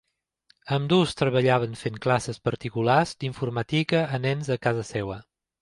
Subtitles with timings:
[0.77, 5.25] Ambdós treballaven fent classes particulars d'informàtica a nens a casa seva.